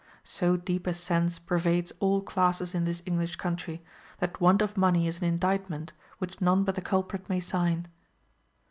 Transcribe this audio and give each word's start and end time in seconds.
So 0.23 0.57
deep 0.57 0.87
a 0.87 0.95
sense 0.95 1.37
pervades 1.37 1.93
all 1.99 2.23
classes 2.23 2.73
in 2.73 2.85
this 2.85 3.03
English 3.05 3.35
country, 3.35 3.83
that 4.17 4.41
want 4.41 4.63
of 4.63 4.75
money 4.75 5.05
is 5.05 5.19
an 5.21 5.25
indictment, 5.27 5.93
which 6.17 6.41
none 6.41 6.63
but 6.63 6.73
the 6.73 6.81
culprit 6.81 7.29
may 7.29 7.39
sign. 7.39 7.85